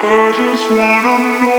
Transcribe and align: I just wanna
I 0.00 0.30
just 0.30 0.70
wanna 0.70 1.58